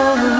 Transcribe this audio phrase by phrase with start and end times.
[0.00, 0.39] all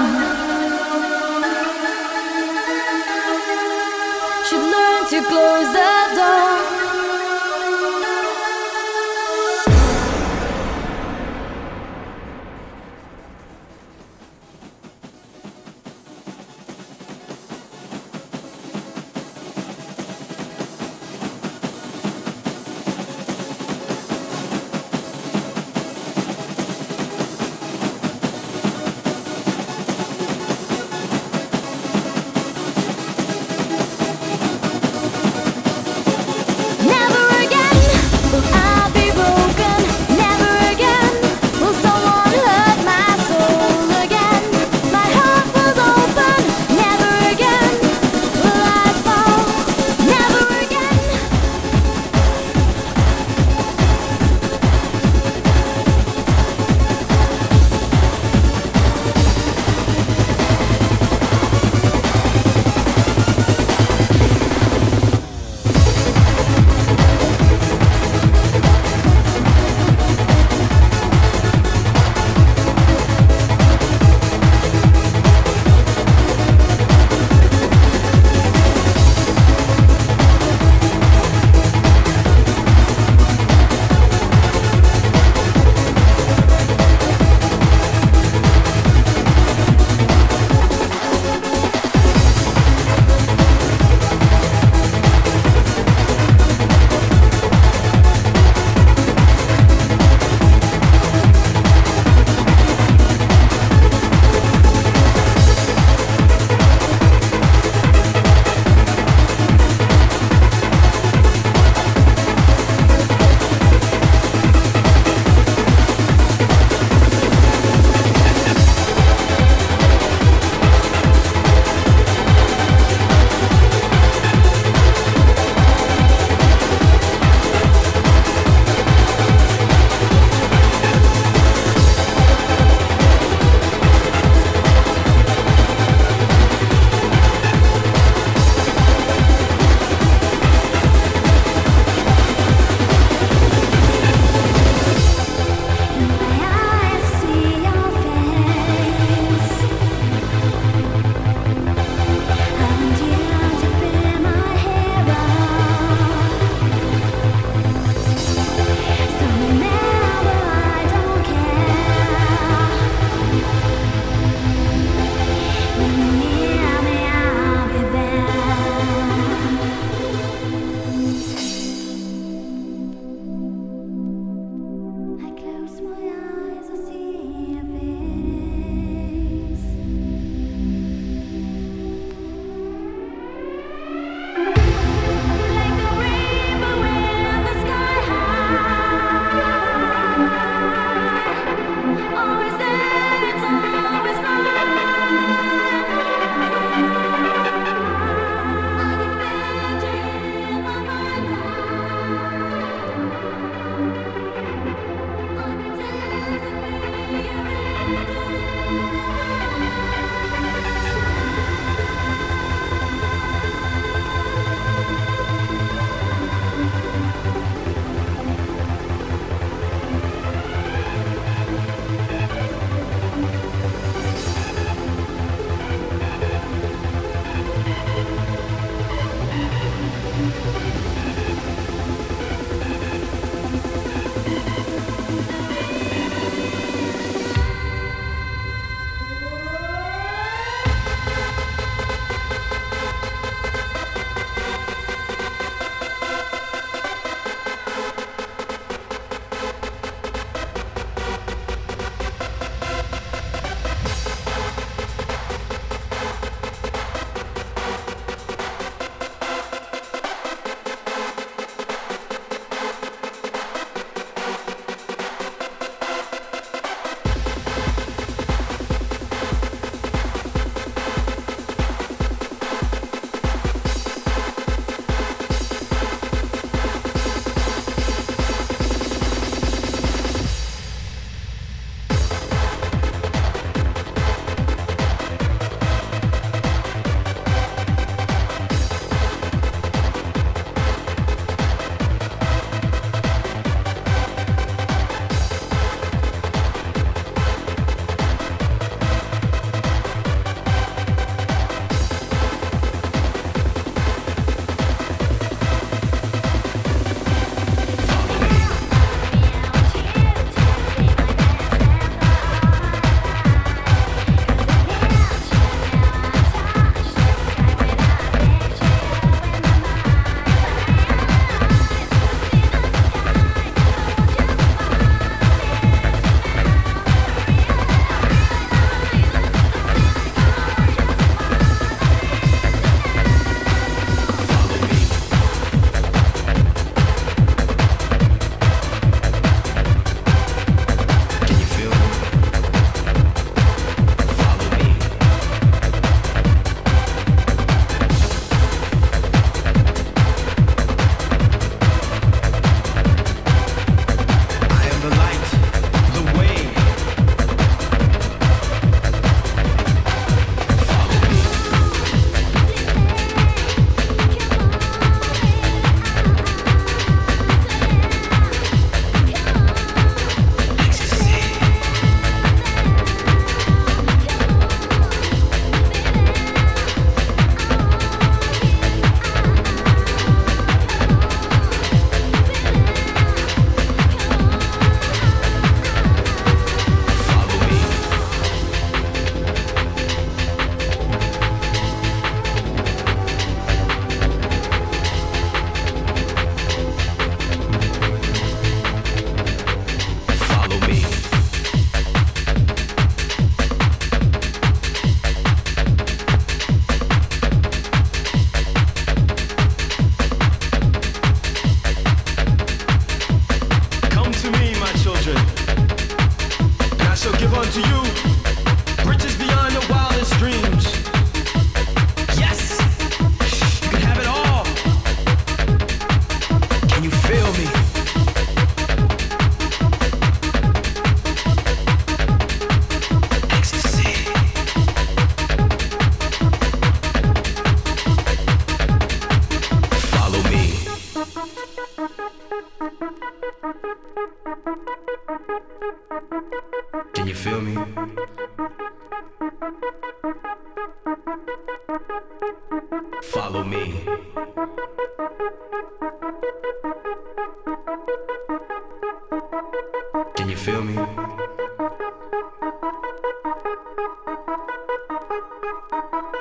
[460.15, 460.75] Can you feel me?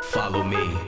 [0.02, 0.79] Follow me.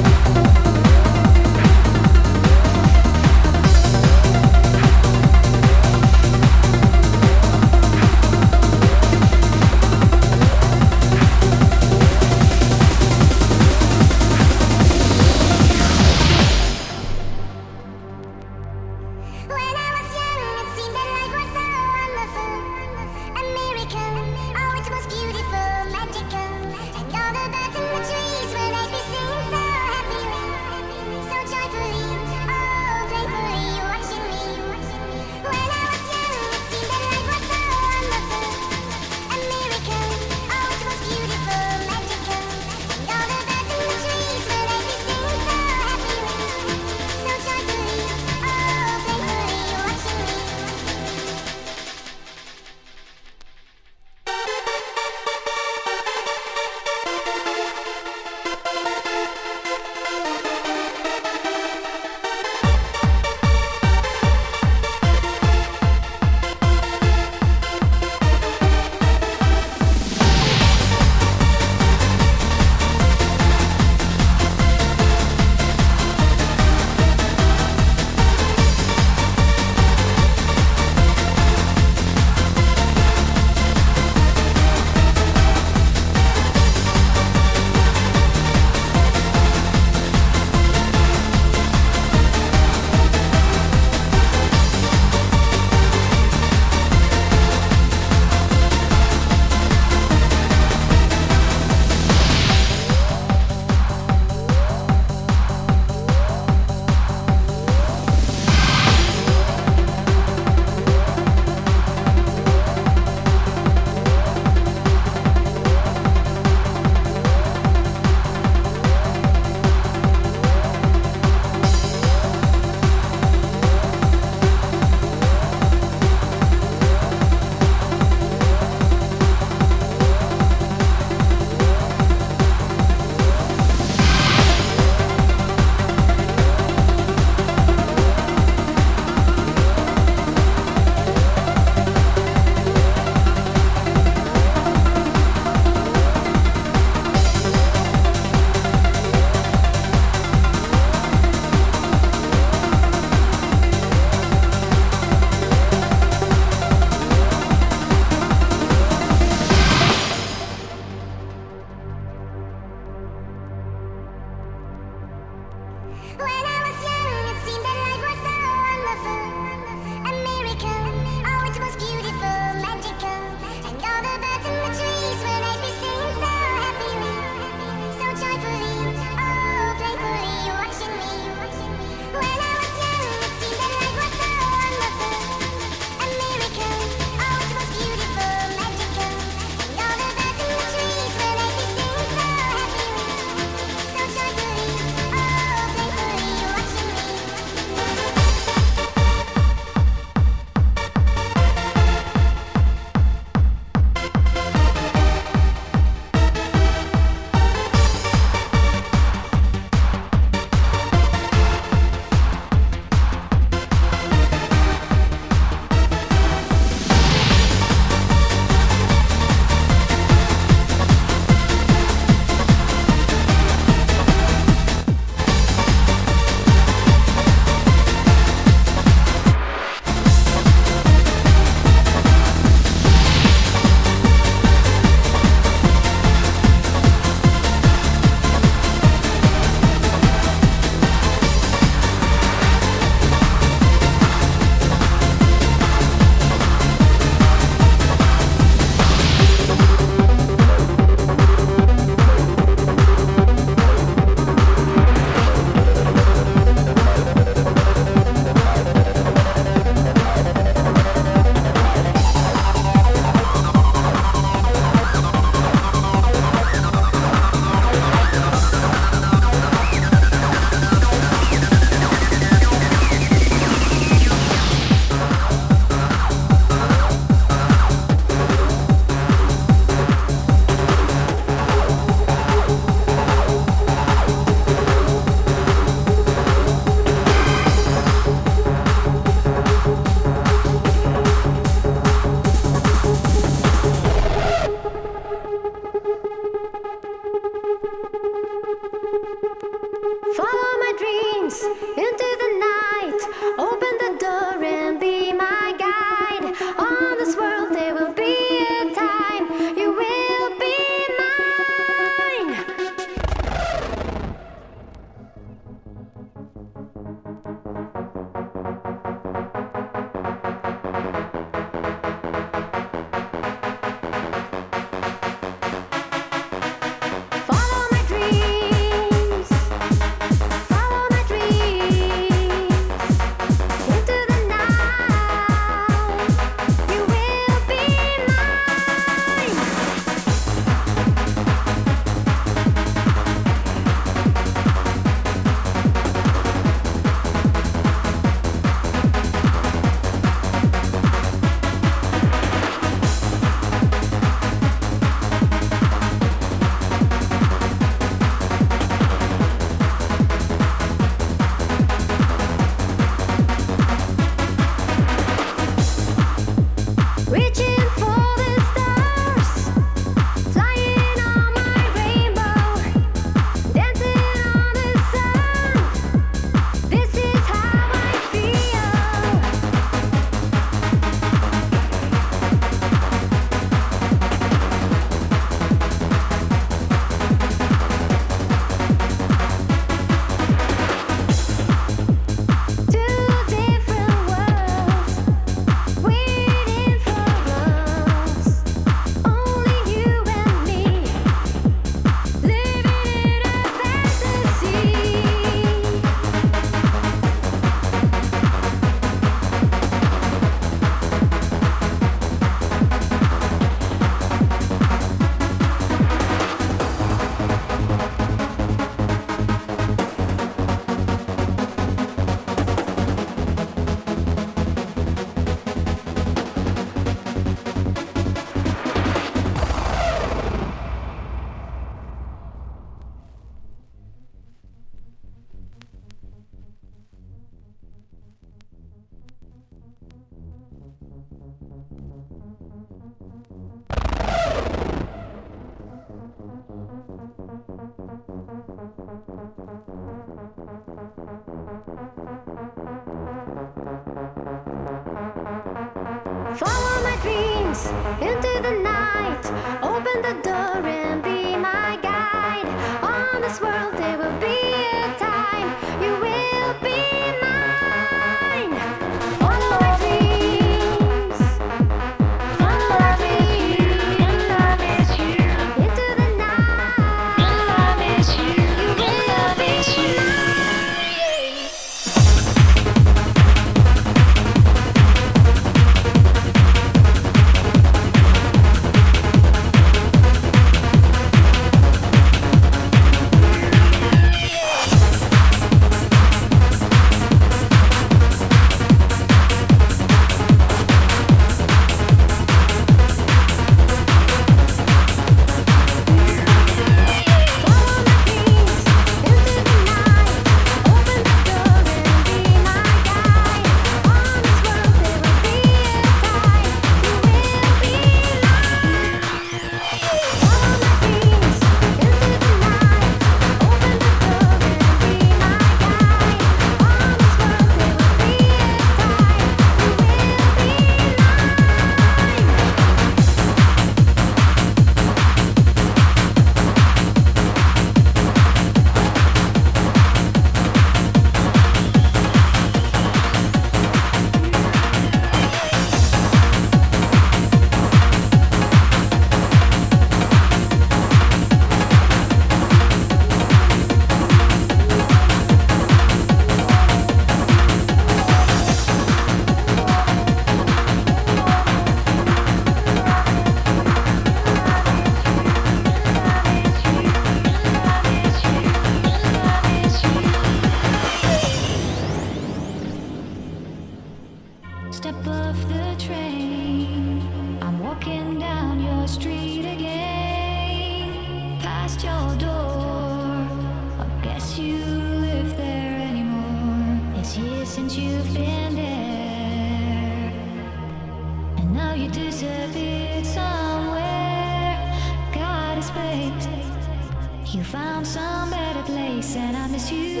[599.16, 600.00] and I miss you.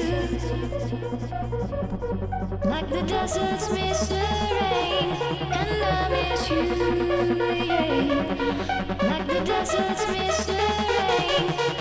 [2.64, 4.14] Like the deserts miss the
[4.60, 5.10] rain,
[5.52, 6.62] and I miss you.
[7.66, 8.96] Yeah.
[9.02, 11.79] Like the deserts miss the rain.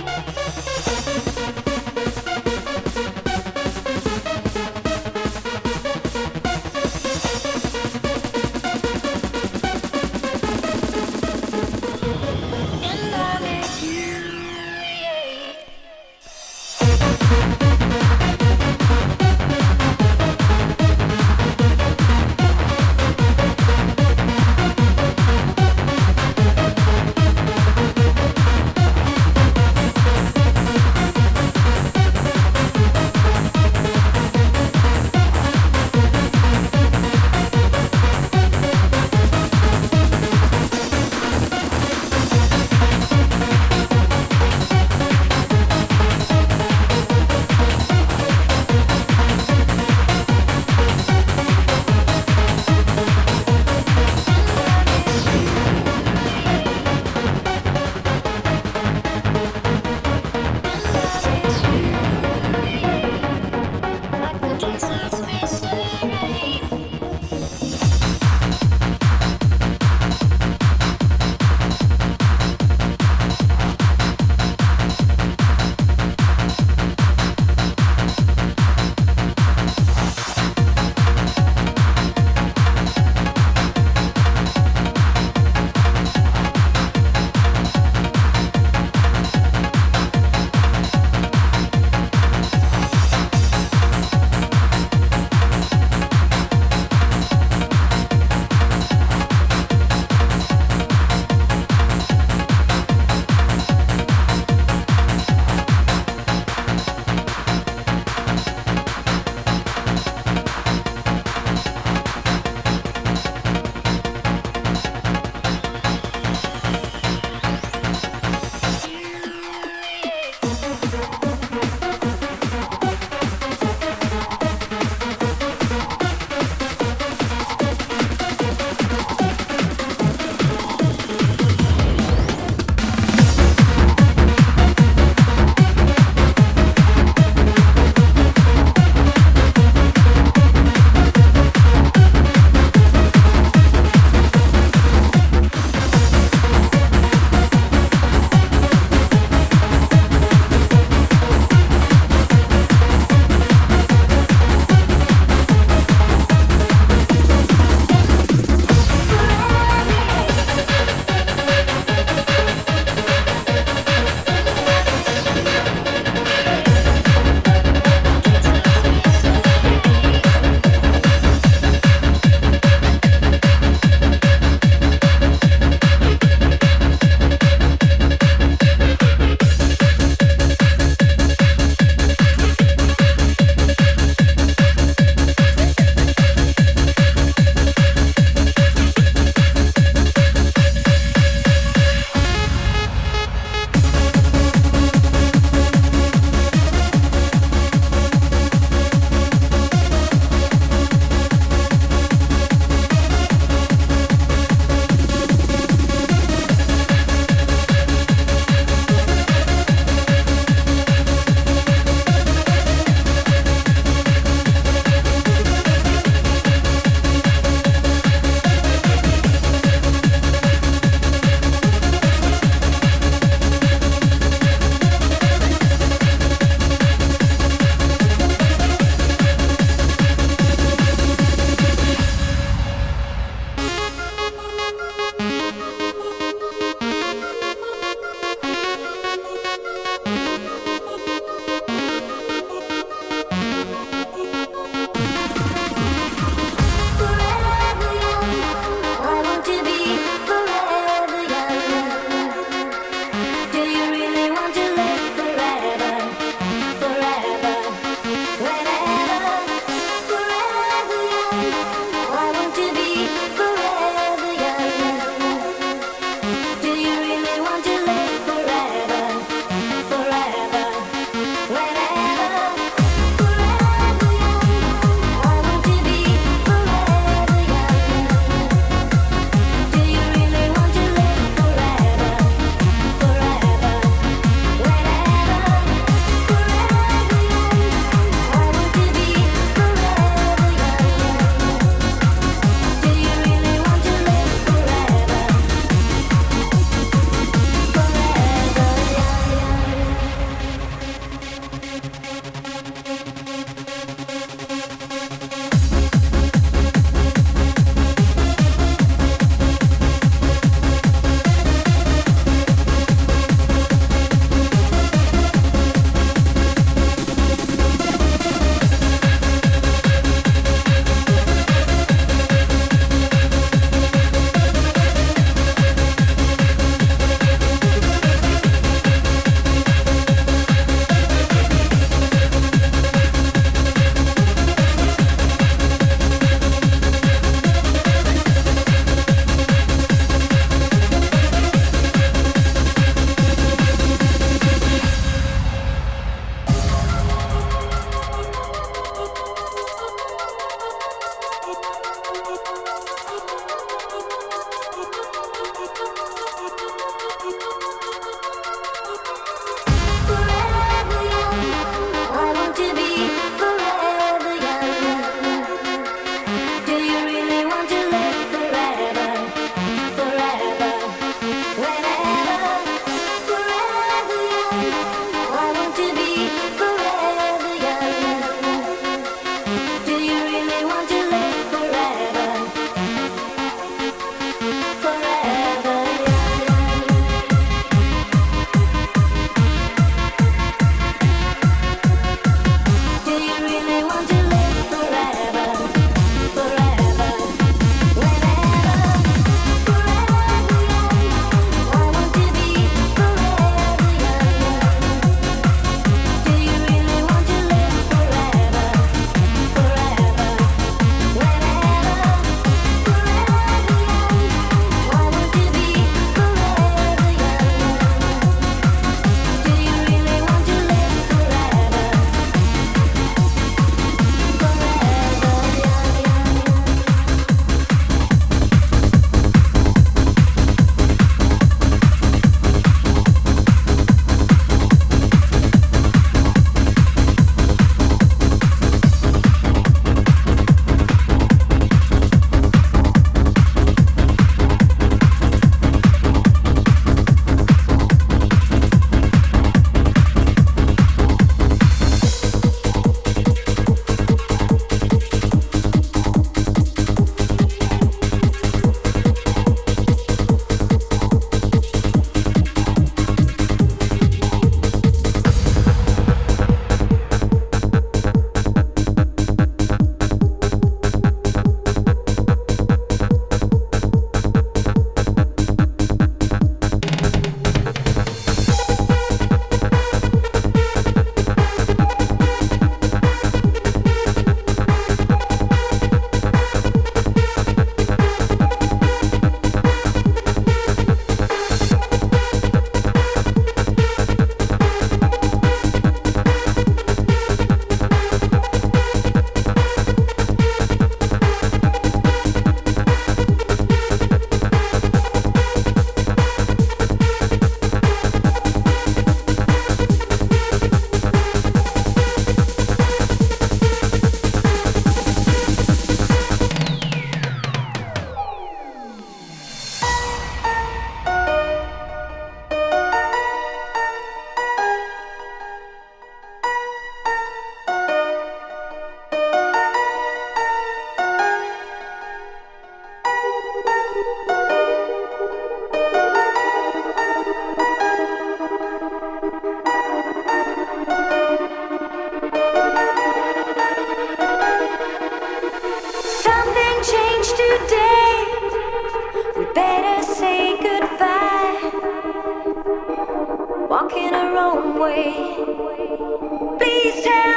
[556.91, 557.28] Thank you.